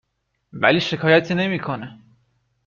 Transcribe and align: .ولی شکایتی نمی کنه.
.ولی 0.53 0.81
شکایتی 0.81 1.35
نمی 1.35 1.59
کنه. 1.59 1.99